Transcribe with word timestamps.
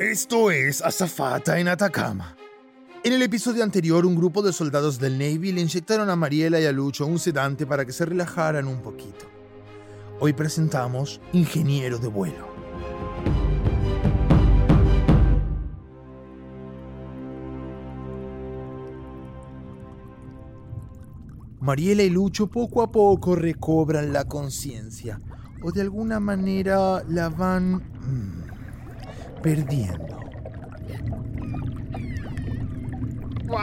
Esto 0.00 0.50
es 0.50 0.80
Azafata 0.80 1.58
en 1.58 1.68
Atacama. 1.68 2.34
En 3.04 3.12
el 3.12 3.20
episodio 3.20 3.62
anterior, 3.62 4.06
un 4.06 4.16
grupo 4.16 4.40
de 4.40 4.50
soldados 4.50 4.98
del 4.98 5.18
Navy 5.18 5.52
le 5.52 5.60
inyectaron 5.60 6.08
a 6.08 6.16
Mariela 6.16 6.58
y 6.58 6.64
a 6.64 6.72
Lucho 6.72 7.04
un 7.04 7.18
sedante 7.18 7.66
para 7.66 7.84
que 7.84 7.92
se 7.92 8.06
relajaran 8.06 8.66
un 8.66 8.80
poquito. 8.80 9.26
Hoy 10.18 10.32
presentamos 10.32 11.20
Ingeniero 11.34 11.98
de 11.98 12.08
Vuelo. 12.08 12.48
Mariela 21.60 22.02
y 22.04 22.08
Lucho 22.08 22.46
poco 22.46 22.80
a 22.80 22.90
poco 22.90 23.36
recobran 23.36 24.14
la 24.14 24.24
conciencia 24.24 25.20
o 25.62 25.70
de 25.70 25.82
alguna 25.82 26.20
manera 26.20 27.04
la 27.06 27.28
van 27.28 27.74
mm, 27.74 28.39
perdiendo. 29.42 30.18
¡Wow! 33.46 33.60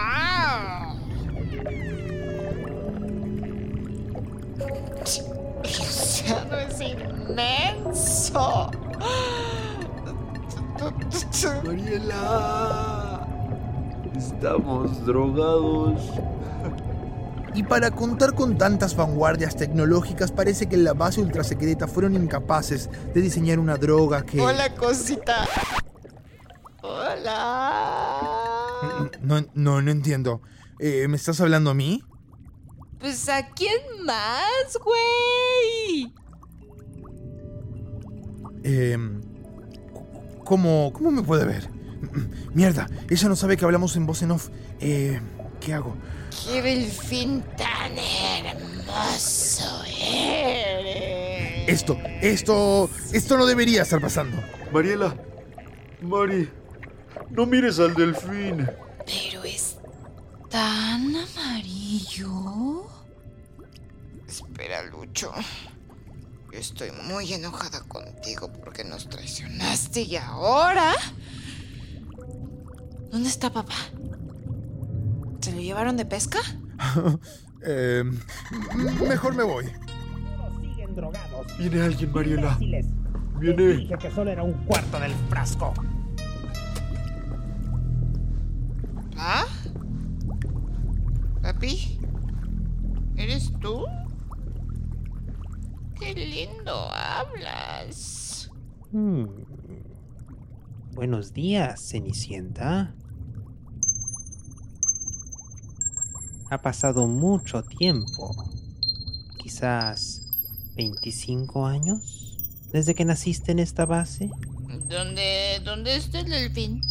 El 5.64 5.82
océano 5.82 6.58
es 6.58 6.82
inmenso. 6.82 8.72
Mariela, 11.64 13.28
estamos 14.16 15.06
drogados. 15.06 16.02
Y 17.58 17.64
para 17.64 17.90
contar 17.90 18.36
con 18.36 18.58
tantas 18.58 18.96
vanguardias 18.96 19.56
tecnológicas, 19.56 20.32
parece 20.32 20.68
que 20.68 20.76
en 20.76 20.84
la 20.84 20.94
base 20.94 21.22
ultrasecreta 21.22 21.88
fueron 21.88 22.14
incapaces 22.16 22.88
de 23.16 23.22
diseñar 23.22 23.58
una 23.58 23.78
droga 23.78 24.22
que... 24.22 24.40
Hola, 24.40 24.70
cosita. 24.76 25.48
Hola. 27.28 29.12
No, 29.22 29.46
no, 29.54 29.82
no 29.82 29.92
entiendo. 29.92 30.42
Eh, 30.80 31.08
¿Me 31.10 31.18
estás 31.18 31.42
hablando 31.42 31.72
a 31.72 31.74
mí? 31.74 32.02
Pues 33.00 33.28
a 33.28 33.50
quién 33.50 33.78
más, 34.06 34.78
güey. 34.84 36.14
Eh, 38.64 38.98
¿cómo, 40.44 40.92
¿Cómo 40.94 41.12
me 41.12 41.22
puede 41.22 41.46
ver? 41.46 41.70
Mierda, 42.54 42.88
ella 43.10 43.28
no 43.30 43.36
sabe 43.36 43.58
que 43.58 43.66
hablamos 43.66 43.96
en 43.98 44.06
voz 44.06 44.22
en 44.22 44.32
off. 44.32 44.50
Eh, 44.80 45.20
¿Qué 45.60 45.74
hago? 45.74 45.96
¡Qué 46.46 46.62
delfín 46.62 47.44
tan 47.58 47.98
hermoso 47.98 49.84
eres! 49.86 51.68
Esto, 51.68 51.98
esto, 52.22 52.90
esto 53.12 53.38
no 53.38 53.46
debería 53.46 53.82
estar 53.82 54.00
pasando. 54.00 54.38
Mariela, 54.72 55.16
Mari, 56.02 56.50
no 57.30 57.46
mires 57.46 57.80
al 57.80 57.94
delfín. 57.94 58.68
Pero 59.06 59.44
es 59.44 59.78
tan 60.50 61.16
amarillo. 61.16 62.88
Espera, 64.28 64.84
Lucho. 64.84 65.32
Yo 66.52 66.60
estoy 66.60 66.92
muy 66.92 67.32
enojada 67.34 67.82
contigo 67.88 68.52
porque 68.64 68.84
nos 68.84 69.10
traicionaste 69.10 70.02
y 70.02 70.16
ahora... 70.16 70.94
¿Dónde 73.12 73.30
está 73.30 73.52
papá? 73.52 73.76
¿Se 75.42 75.52
lo 75.52 75.62
llevaron 75.62 75.98
de 75.98 76.06
pesca? 76.06 76.40
Eh, 77.70 78.04
mejor 79.02 79.36
me 79.36 79.44
voy. 79.44 79.66
Viene 81.58 81.82
alguien, 81.82 82.12
Mariela. 82.12 82.58
Viene. 83.40 83.64
dije 83.74 83.98
que 83.98 84.12
solo 84.12 84.32
era 84.32 84.44
un 84.44 84.54
cuarto 84.66 85.00
del 85.00 85.14
frasco. 85.28 85.74
¿Eres 93.18 93.52
tú? 93.60 93.86
¡Qué 96.00 96.14
lindo 96.14 96.90
hablas! 96.94 98.52
Hmm. 98.92 99.26
Buenos 100.94 101.34
días, 101.34 101.90
Cenicienta. 101.90 102.94
Ha 106.52 106.58
pasado 106.60 107.08
mucho 107.08 107.64
tiempo. 107.64 108.36
Quizás 109.38 110.28
25 110.76 111.66
años 111.66 112.38
desde 112.72 112.94
que 112.94 113.04
naciste 113.04 113.52
en 113.52 113.60
esta 113.60 113.86
base. 113.86 114.30
¿Dónde, 114.88 115.60
dónde 115.66 115.96
está 115.96 116.20
el 116.20 116.30
delfín? 116.30 116.82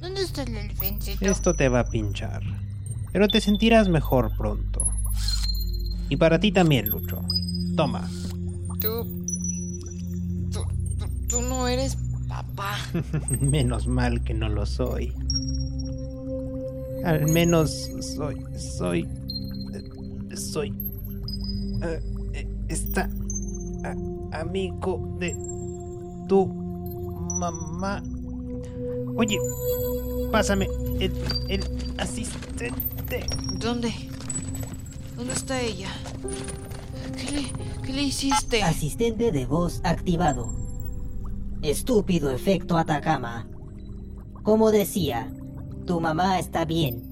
¿Dónde 0.00 0.22
está 0.22 0.42
el 0.42 0.52
delfincito? 0.52 1.24
Esto 1.24 1.54
te 1.54 1.68
va 1.70 1.80
a 1.80 1.88
pinchar. 1.88 2.42
Pero 3.12 3.28
te 3.28 3.40
sentirás 3.40 3.88
mejor 3.88 4.36
pronto. 4.36 4.93
Y 6.08 6.16
para 6.16 6.38
ti 6.38 6.52
también, 6.52 6.88
Lucho. 6.88 7.20
Toma. 7.76 8.08
Tú, 8.80 9.04
tú, 10.52 10.60
tú, 10.98 11.06
tú 11.28 11.40
no 11.42 11.66
eres 11.68 11.96
papá. 12.28 12.76
Menos 13.40 13.86
mal 13.86 14.22
que 14.22 14.34
no 14.34 14.48
lo 14.48 14.66
soy. 14.66 15.12
Al 17.04 17.26
menos 17.30 17.90
soy. 18.00 18.36
soy. 18.58 19.08
eh, 19.74 20.36
soy. 20.36 20.72
eh, 21.82 22.00
eh, 22.32 22.48
está. 22.68 23.10
amigo 24.32 25.16
de. 25.20 25.36
tu 26.28 26.46
mamá. 27.38 28.02
Oye, 29.16 29.38
pásame 30.32 30.66
el, 30.98 31.12
el 31.48 31.62
asistente. 31.98 32.72
¿Dónde? 33.60 33.92
¿Dónde 35.16 35.32
está 35.32 35.60
ella? 35.60 35.88
¿Qué 37.16 37.30
le, 37.32 37.82
qué 37.82 37.92
le 37.92 38.02
hiciste? 38.02 38.62
Asistente 38.62 39.30
de 39.32 39.46
voz 39.46 39.80
activado. 39.84 40.52
Estúpido 41.62 42.30
efecto 42.30 42.76
Atacama. 42.76 43.46
Como 44.42 44.70
decía, 44.70 45.32
tu 45.86 46.00
mamá 46.00 46.38
está 46.38 46.64
bien, 46.64 47.02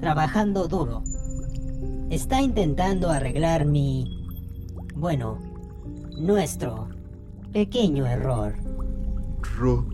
trabajando 0.00 0.68
duro. 0.68 1.02
Está 2.10 2.40
intentando 2.42 3.10
arreglar 3.10 3.64
mi... 3.66 4.24
bueno, 4.94 5.38
nuestro 6.18 6.88
pequeño 7.52 8.06
error. 8.06 8.54
Ro- 9.58 9.86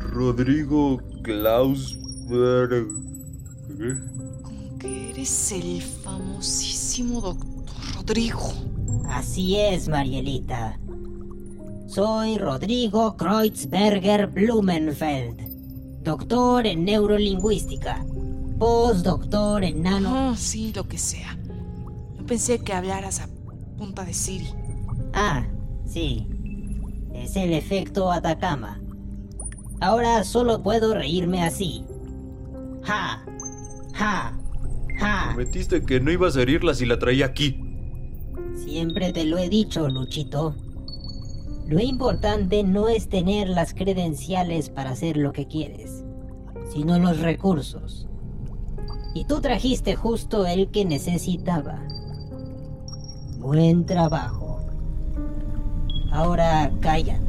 Rodrigo 0.00 1.00
Klausberg. 1.22 2.86
Que 4.78 5.10
eres 5.10 5.52
el 5.52 5.82
famosísimo 5.82 7.20
doctor 7.20 7.74
Rodrigo. 7.94 8.52
Así 9.08 9.56
es, 9.56 9.88
Marielita. 9.88 10.78
Soy 11.86 12.36
Rodrigo 12.36 13.16
Kreutzberger 13.16 14.26
Blumenfeld, 14.26 16.02
doctor 16.02 16.66
en 16.66 16.84
neurolingüística, 16.84 18.04
postdoctor 18.58 19.64
en 19.64 19.82
nano... 19.82 20.10
Ah, 20.12 20.34
sí, 20.36 20.72
lo 20.74 20.86
que 20.88 20.98
sea. 20.98 21.38
Yo 22.18 22.26
pensé 22.26 22.58
que 22.58 22.72
hablaras 22.72 23.20
a 23.20 23.28
punta 23.78 24.04
de 24.04 24.12
Siri. 24.12 24.48
Ah, 25.14 25.46
sí. 25.86 26.26
Es 27.14 27.36
el 27.36 27.52
efecto 27.52 28.10
Atacama. 28.10 28.80
Ahora 29.80 30.24
solo 30.24 30.62
puedo 30.62 30.92
reírme 30.92 31.42
así. 31.42 31.84
Ja, 32.82 33.24
ja, 33.94 34.36
ja. 34.98 35.32
Prometiste 35.34 35.82
que 35.82 36.00
no 36.00 36.10
ibas 36.10 36.36
a 36.36 36.42
herirla 36.42 36.74
si 36.74 36.86
la 36.86 36.98
traía 36.98 37.26
aquí. 37.26 37.60
Siempre 38.54 39.12
te 39.12 39.24
lo 39.24 39.38
he 39.38 39.48
dicho, 39.48 39.88
Luchito. 39.88 40.54
Lo 41.66 41.80
importante 41.80 42.62
no 42.62 42.88
es 42.88 43.08
tener 43.08 43.48
las 43.48 43.74
credenciales 43.74 44.70
para 44.70 44.90
hacer 44.90 45.16
lo 45.16 45.32
que 45.32 45.48
quieres, 45.48 46.04
sino 46.72 46.98
los 46.98 47.20
recursos. 47.20 48.06
Y 49.14 49.24
tú 49.24 49.40
trajiste 49.40 49.96
justo 49.96 50.46
el 50.46 50.70
que 50.70 50.84
necesitaba. 50.84 51.80
Buen 53.38 53.84
trabajo. 53.86 54.60
Ahora 56.12 56.70
cállate. 56.80 57.24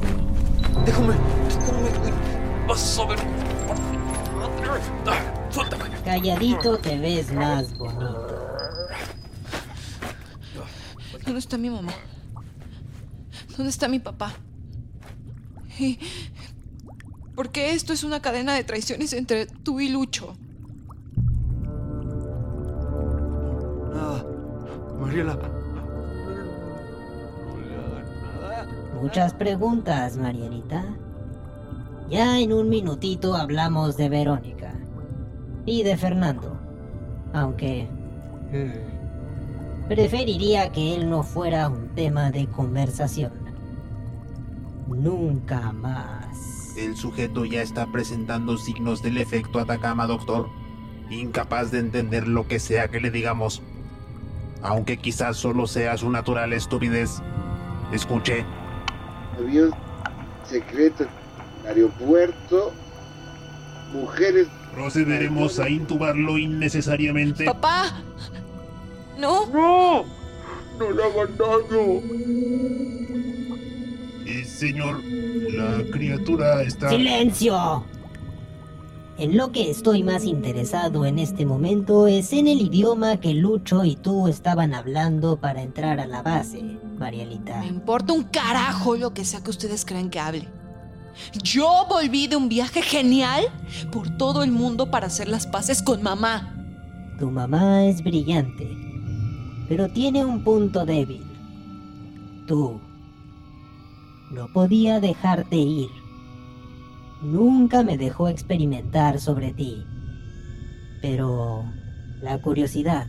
Déjame, 0.86 1.14
déjame. 1.14 2.12
Vas 2.68 3.00
a 3.00 3.06
ver. 3.06 3.20
Ah, 5.60 5.68
Suéltame. 5.70 6.02
Calladito 6.04 6.78
te 6.78 6.98
ves 6.98 7.34
más 7.34 7.78
bonito. 7.78 8.28
¿Dónde 11.26 11.40
está 11.40 11.58
mi 11.58 11.70
mamá? 11.70 11.94
¿Dónde 13.56 13.70
está 13.70 13.88
mi 13.88 14.00
papá? 14.00 14.34
¿Y 15.80 16.00
por 17.36 17.50
qué 17.52 17.74
esto 17.74 17.94
es 17.94 18.04
una 18.04 18.22
cadena 18.22 18.54
de 18.54 18.64
traiciones 18.64 19.14
entre 19.14 19.46
tú 19.46 19.80
y 19.80 19.90
Lucho? 19.90 20.36
Nada. 23.94 24.26
Mariela. 25.00 25.38
Muchas 29.02 29.34
preguntas, 29.34 30.18
Marielita. 30.18 30.86
Ya 32.10 32.40
en 32.40 32.54
un 32.54 32.70
minutito 32.70 33.36
hablamos 33.36 33.98
de 33.98 34.10
Verónica. 34.10 34.74
Y 35.68 35.84
de 35.84 35.98
Fernando. 35.98 36.58
Aunque... 37.34 37.88
hmm, 38.52 39.90
preferiría 39.90 40.72
que 40.72 40.96
él 40.96 41.10
no 41.10 41.24
fuera 41.24 41.68
un 41.68 41.90
tema 41.90 42.32
de 42.32 42.48
conversación. 42.48 43.34
Nunca 44.88 45.74
más. 45.74 46.76
El 46.78 46.96
sujeto 46.96 47.44
ya 47.44 47.62
está 47.62 47.86
presentando 47.92 48.58
signos 48.58 49.04
del 49.04 49.18
efecto 49.18 49.60
Atacama, 49.60 50.08
doctor. 50.08 50.48
Incapaz 51.10 51.72
de 51.72 51.80
entender 51.80 52.30
lo 52.30 52.48
que 52.48 52.60
sea 52.60 52.88
que 52.88 53.02
le 53.02 53.12
digamos. 53.12 53.62
Aunque 54.62 54.98
quizás 54.98 55.36
solo 55.36 55.68
sea 55.68 55.98
su 55.98 56.10
natural 56.10 56.54
estupidez. 56.54 57.22
Escuche. 57.92 58.46
avión 59.38 59.72
secreto 60.46 61.06
aeropuerto, 61.68 62.72
mujeres... 63.92 64.48
Procederemos 64.78 65.58
a 65.58 65.68
intubarlo 65.68 66.38
innecesariamente. 66.38 67.46
¡Papá! 67.46 68.00
¡No! 69.18 69.48
¡No! 69.48 70.06
¡No 70.78 70.92
le 70.92 71.04
hagan 71.04 71.36
daño! 71.36 72.02
Eh, 74.28 74.46
señor, 74.46 75.04
la 75.04 75.84
criatura 75.92 76.62
está... 76.62 76.90
¡Silencio! 76.90 77.86
En 79.18 79.36
lo 79.36 79.52
que 79.52 79.72
estoy 79.72 80.04
más 80.04 80.26
interesado 80.26 81.08
en 81.08 81.18
este 81.18 81.48
momento 81.48 82.06
es 82.06 82.32
en 82.32 82.46
el 82.46 82.62
idioma 82.62 83.20
que 83.20 83.34
Lucho 83.34 83.84
y 83.84 83.96
tú 83.96 84.28
estaban 84.28 84.76
hablando 84.76 85.38
para 85.38 85.64
entrar 85.64 86.00
a 86.00 86.06
la 86.06 86.22
base, 86.22 86.62
Marielita. 87.00 87.62
Me 87.62 87.68
importa 87.68 88.14
un 88.14 88.26
carajo 88.26 88.96
lo 88.96 89.12
que 89.16 89.26
sea 89.26 89.42
que 89.42 89.50
ustedes 89.50 89.86
crean 89.86 90.12
que 90.12 90.20
hable. 90.20 90.48
Yo 91.44 91.86
volví 91.90 92.28
de 92.28 92.36
un 92.36 92.50
viaje 92.50 92.82
genial 92.82 93.46
por 93.92 94.10
todo 94.18 94.44
el 94.44 94.52
mundo 94.52 94.90
para 94.92 95.08
hacer 95.08 95.28
las 95.28 95.48
paces 95.48 95.82
con 95.82 96.02
mamá. 96.04 96.54
Tu 97.20 97.30
mamá 97.30 97.86
es 97.86 98.04
brillante, 98.04 98.68
pero 99.68 99.90
tiene 99.90 100.24
un 100.24 100.44
punto 100.44 100.86
débil. 100.86 101.26
Tú. 102.48 102.80
No 104.32 104.48
podía 104.54 105.00
dejarte 105.00 105.56
ir. 105.56 105.90
Nunca 107.22 107.84
me 107.84 107.98
dejó 107.98 108.28
experimentar 108.28 109.20
sobre 109.20 109.54
ti. 109.54 109.84
Pero 111.02 111.66
la 112.22 112.40
curiosidad. 112.40 113.08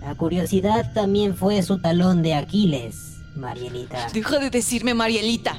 La 0.00 0.14
curiosidad 0.14 0.92
también 0.92 1.36
fue 1.36 1.62
su 1.62 1.80
talón 1.80 2.22
de 2.22 2.34
Aquiles, 2.34 3.20
Marielita. 3.36 4.08
Deja 4.12 4.38
de 4.38 4.50
decirme 4.50 4.94
Marielita. 4.94 5.56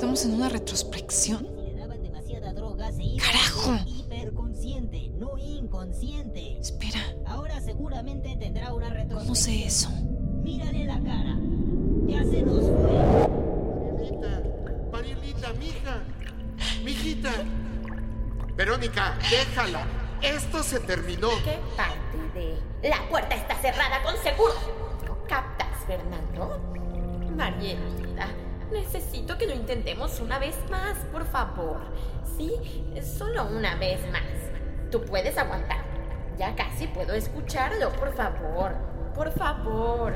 Estamos 0.00 0.24
en 0.24 0.32
una 0.32 0.48
retrospección. 0.48 1.46
Le 1.62 1.74
daban 1.74 2.02
demasiada 2.02 2.54
droga, 2.54 2.90
se 2.90 3.02
iba 3.02 3.22
¡Carajo! 3.22 3.76
hiperconsciente, 3.86 5.10
no 5.18 5.36
inconsciente. 5.36 6.58
Espera, 6.58 7.00
Ahora 7.26 7.60
seguramente 7.60 8.34
tendrá 8.38 8.72
una 8.72 8.88
retrospección. 8.88 9.24
¿cómo 9.26 9.34
sé 9.34 9.66
eso? 9.66 9.90
Mírale 10.42 10.86
la 10.86 10.98
cara. 11.00 11.36
Ya 12.06 12.24
se 12.24 12.40
nos 12.40 12.64
fue. 12.64 13.28
Marielita, 13.98 14.42
Marielita, 14.90 15.52
mija, 15.58 16.02
mijita. 16.82 17.32
Verónica, 18.56 19.18
déjala. 19.28 19.86
Esto 20.22 20.62
se 20.62 20.80
terminó. 20.80 21.28
¿Qué 21.44 21.58
parte 21.76 22.56
de 22.82 22.88
la 22.88 23.06
puerta 23.10 23.34
está 23.34 23.54
cerrada 23.60 24.02
con 24.02 24.16
seguro? 24.22 24.54
¿No 25.06 25.22
captas, 25.28 25.68
Fernando? 25.86 26.58
Marielita, 27.36 28.28
necesito 28.70 29.36
que 29.38 29.46
lo 29.46 29.54
intentemos 29.54 30.20
una 30.20 30.38
vez 30.38 30.56
más, 30.70 30.96
por 31.12 31.26
favor. 31.26 31.80
Sí, 32.36 32.52
solo 33.02 33.46
una 33.46 33.76
vez 33.76 34.00
más. 34.10 34.22
Tú 34.90 35.04
puedes 35.04 35.36
aguantar. 35.38 35.84
Ya 36.38 36.54
casi 36.56 36.86
puedo 36.86 37.12
escucharlo, 37.14 37.90
por 37.92 38.14
favor. 38.14 38.74
Por 39.14 39.30
favor. 39.32 40.14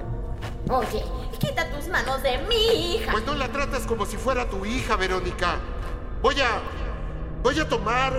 Oye, 0.70 1.04
quita 1.38 1.68
tus 1.70 1.88
manos 1.88 2.22
de 2.22 2.38
mi 2.38 2.94
hija. 2.96 3.12
Pues 3.12 3.24
no 3.26 3.34
la 3.34 3.48
tratas 3.48 3.86
como 3.86 4.06
si 4.06 4.16
fuera 4.16 4.48
tu 4.48 4.64
hija, 4.64 4.96
Verónica. 4.96 5.58
Voy 6.22 6.40
a. 6.40 6.60
Voy 7.42 7.60
a 7.60 7.68
tomar 7.68 8.12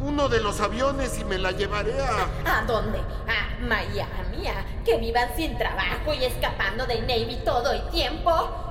uno 0.00 0.28
de 0.28 0.40
los 0.40 0.60
aviones 0.60 1.18
y 1.18 1.24
me 1.24 1.38
la 1.38 1.52
llevaré 1.52 1.94
a. 2.00 2.58
¿A 2.58 2.64
dónde? 2.66 2.98
A 2.98 3.60
Miami, 3.60 4.48
a 4.48 4.64
que 4.84 4.96
vivan 4.98 5.28
sin 5.36 5.56
trabajo 5.56 6.12
y 6.12 6.24
escapando 6.24 6.86
del 6.86 7.02
Navy 7.06 7.40
todo 7.44 7.70
el 7.72 7.88
tiempo. 7.90 8.69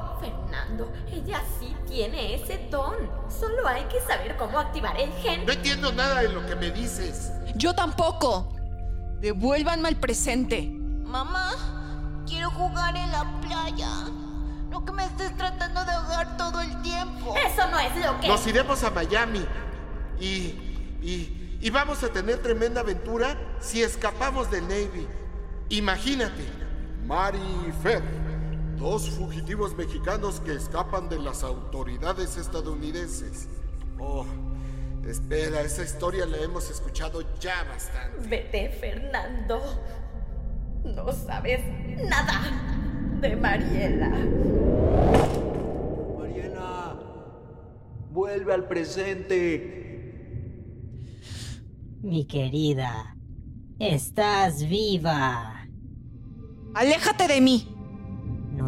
Ella 1.12 1.42
sí 1.60 1.76
tiene 1.88 2.36
ese 2.36 2.68
don. 2.70 2.96
Solo 3.30 3.68
hay 3.68 3.84
que 3.86 4.00
saber 4.02 4.36
cómo 4.38 4.60
activar 4.60 5.00
el 5.00 5.12
gen. 5.14 5.46
No 5.46 5.52
entiendo 5.52 5.92
nada 5.92 6.22
de 6.22 6.30
lo 6.30 6.46
que 6.46 6.56
me 6.56 6.72
dices. 6.72 7.32
Yo 7.56 7.74
tampoco. 7.74 8.54
Devuélvanme 9.20 9.90
al 9.90 9.98
presente. 9.98 10.70
Mamá, 11.04 12.24
quiero 12.28 12.50
jugar 12.52 12.96
en 12.96 13.12
la 13.12 13.42
playa. 13.42 13.90
No 14.70 14.86
que 14.86 14.92
me 14.92 15.04
estés 15.04 15.36
tratando 15.36 15.84
de 15.84 15.92
ahogar 15.92 16.38
todo 16.38 16.62
el 16.62 16.82
tiempo. 16.82 17.36
Eso 17.46 17.70
no 17.70 17.80
es 17.80 18.06
lo 18.06 18.20
que. 18.20 18.28
Nos 18.28 18.46
iremos 18.48 18.84
a 18.84 18.92
Miami 18.92 19.46
y. 20.20 20.26
y. 21.02 21.58
y 21.62 21.70
vamos 21.70 22.04
a 22.04 22.10
tener 22.10 22.42
tremenda 22.42 22.82
aventura 22.82 23.36
si 23.60 23.82
escapamos 23.82 24.50
del 24.52 24.64
Navy. 24.64 25.08
Imagínate. 25.70 26.60
Mari 27.06 27.40
y 27.68 27.72
Fer, 27.82 28.04
dos 28.80 29.10
fugitivos 29.10 29.76
mexicanos 29.76 30.40
que 30.40 30.54
escapan 30.54 31.10
de 31.10 31.20
las 31.20 31.44
autoridades 31.44 32.38
estadounidenses. 32.38 33.50
Oh, 34.00 34.26
espera, 35.06 35.62
esa 35.62 35.84
historia 35.84 36.26
la 36.26 36.38
hemos 36.38 36.72
escuchado 36.72 37.22
ya 37.40 37.66
bastante. 37.66 38.28
Vete, 38.28 38.70
Fernando. 38.70 39.60
No 40.86 41.12
sabes 41.12 41.60
nada 42.10 42.42
de 43.20 43.36
Mariela. 43.36 44.10
Mariela. 46.18 46.98
Vuelve 48.12 48.54
al 48.54 48.66
presente. 48.66 49.76
Mi 52.02 52.26
querida, 52.26 53.18
estás 53.78 54.64
viva. 54.64 55.68
¡Aléjate 56.74 57.28
de 57.28 57.42
mí! 57.42 57.79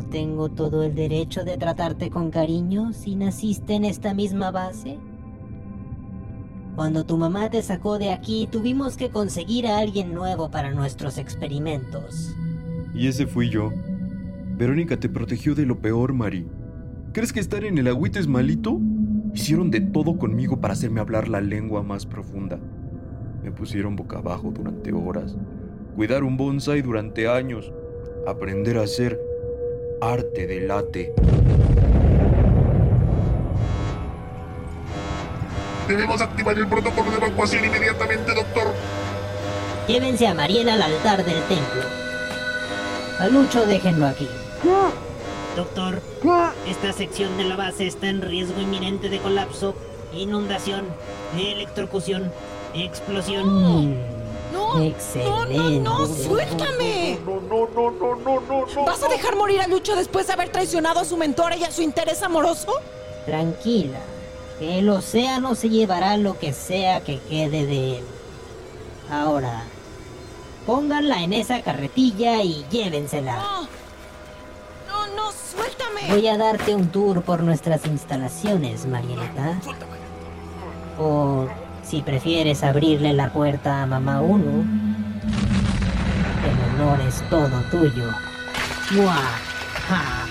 ¿No 0.01 0.09
tengo 0.09 0.49
todo 0.49 0.81
el 0.81 0.95
derecho 0.95 1.43
de 1.43 1.57
tratarte 1.57 2.09
con 2.09 2.31
cariño 2.31 2.91
si 2.91 3.15
naciste 3.15 3.75
en 3.75 3.85
esta 3.85 4.15
misma 4.15 4.49
base? 4.49 4.97
Cuando 6.75 7.05
tu 7.05 7.17
mamá 7.17 7.51
te 7.51 7.61
sacó 7.61 7.99
de 7.99 8.09
aquí, 8.09 8.49
tuvimos 8.51 8.97
que 8.97 9.11
conseguir 9.11 9.67
a 9.67 9.77
alguien 9.77 10.15
nuevo 10.15 10.49
para 10.49 10.71
nuestros 10.71 11.19
experimentos. 11.19 12.35
Y 12.95 13.07
ese 13.07 13.27
fui 13.27 13.49
yo. 13.49 13.71
Verónica 14.57 14.99
te 14.99 15.07
protegió 15.07 15.53
de 15.53 15.67
lo 15.67 15.79
peor, 15.79 16.13
Mari. 16.13 16.47
¿Crees 17.13 17.31
que 17.31 17.39
estar 17.39 17.63
en 17.63 17.77
el 17.77 17.87
agüite 17.87 18.19
es 18.19 18.27
malito? 18.27 18.79
Hicieron 19.35 19.69
de 19.69 19.81
todo 19.81 20.17
conmigo 20.17 20.59
para 20.59 20.73
hacerme 20.73 20.99
hablar 20.99 21.27
la 21.27 21.41
lengua 21.41 21.83
más 21.83 22.07
profunda. 22.07 22.59
Me 23.43 23.51
pusieron 23.51 23.95
boca 23.95 24.17
abajo 24.17 24.51
durante 24.51 24.91
horas, 24.91 25.37
cuidar 25.95 26.23
un 26.23 26.37
bonsai 26.37 26.81
durante 26.81 27.27
años, 27.27 27.71
aprender 28.25 28.79
a 28.79 28.83
hacer 28.83 29.30
arte 30.01 30.47
de 30.47 30.61
late. 30.61 31.13
Debemos 35.87 36.21
activar 36.21 36.57
el 36.57 36.67
protocolo 36.67 37.11
de 37.11 37.17
evacuación 37.17 37.65
inmediatamente, 37.65 38.33
doctor. 38.33 38.73
Llévense 39.87 40.27
a 40.27 40.33
Mariela 40.33 40.73
al 40.73 40.81
altar 40.81 41.23
del 41.23 41.41
templo. 41.43 41.83
A 43.19 43.27
Lucho 43.27 43.65
déjenlo 43.65 44.07
aquí. 44.07 44.27
Doctor, 45.55 46.01
esta 46.67 46.93
sección 46.93 47.37
de 47.37 47.43
la 47.43 47.55
base 47.55 47.85
está 47.85 48.07
en 48.07 48.21
riesgo 48.21 48.59
inminente 48.59 49.09
de 49.09 49.19
colapso, 49.19 49.75
inundación, 50.13 50.85
electrocución, 51.37 52.31
explosión. 52.73 53.97
¡No! 54.53 54.81
Excelente. 54.81 55.57
No, 55.57 55.69
no, 55.69 56.07
no, 56.07 56.07
suéltame. 56.07 57.19
No, 57.25 57.41
no, 57.41 57.50
no, 57.75 57.91
no, 57.91 58.15
no, 58.15 58.41
no, 58.41 58.65
no. 58.65 58.85
¿Vas 58.85 59.03
a 59.03 59.07
dejar 59.07 59.35
morir 59.35 59.61
a 59.61 59.67
Lucho 59.67 59.95
después 59.95 60.27
de 60.27 60.33
haber 60.33 60.49
traicionado 60.49 60.99
a 60.99 61.05
su 61.05 61.17
mentora 61.17 61.55
y 61.55 61.63
a 61.63 61.71
su 61.71 61.81
interés 61.81 62.21
amoroso? 62.23 62.73
Tranquila, 63.25 63.99
que 64.59 64.79
el 64.79 64.89
océano 64.89 65.55
se 65.55 65.69
llevará 65.69 66.17
lo 66.17 66.37
que 66.37 66.53
sea 66.53 67.01
que 67.01 67.19
quede 67.19 67.65
de 67.65 67.97
él. 67.97 68.03
Ahora, 69.09 69.63
pónganla 70.65 71.21
en 71.23 71.33
esa 71.33 71.61
carretilla 71.61 72.41
y 72.43 72.65
llévensela. 72.69 73.35
No. 73.35 73.61
No, 74.87 75.15
no, 75.15 75.31
suéltame. 75.31 76.07
Voy 76.09 76.27
a 76.27 76.37
darte 76.37 76.75
un 76.75 76.89
tour 76.89 77.21
por 77.21 77.43
nuestras 77.43 77.85
instalaciones, 77.85 78.85
Marielita. 78.85 79.59
O 80.99 81.47
si 81.83 82.01
prefieres 82.01 82.63
abrirle 82.63 83.13
la 83.13 83.33
puerta 83.33 83.81
a 83.81 83.85
mamá 83.85 84.21
Uno, 84.21 84.65
honor 86.81 87.01
es 87.01 87.21
todo 87.29 87.61
tuyo. 87.69 88.09
¡Mua! 88.91 89.17
¡Ja! 89.87 90.27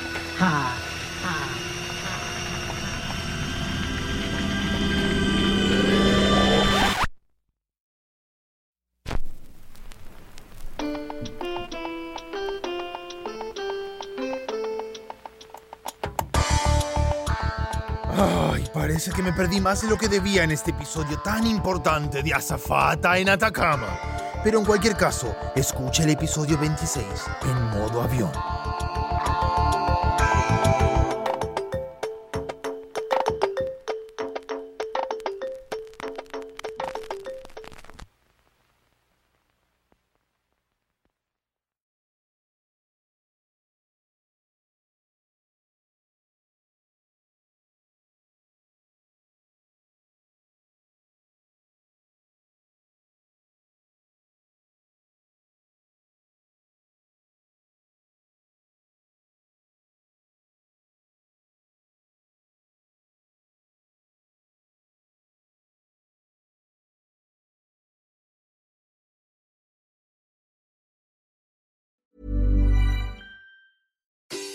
Ay, 18.13 18.69
parece 18.75 19.13
que 19.13 19.23
me 19.23 19.33
perdí 19.33 19.61
más 19.61 19.83
de 19.83 19.89
lo 19.89 19.97
que 19.97 20.09
debía 20.09 20.45
en 20.45 20.51
este 20.51 20.73
episodio 20.73 21.19
tan 21.21 21.47
importante 21.47 22.23
de 22.23 22.35
Azafata 22.35 23.17
en 23.19 23.31
Atacama. 23.31 24.10
Pero 24.43 24.59
en 24.59 24.65
cualquier 24.65 24.97
caso, 24.97 25.35
escucha 25.55 26.03
el 26.03 26.11
episodio 26.11 26.57
26 26.57 27.05
en 27.43 27.63
modo 27.71 28.03
avión. 28.03 28.33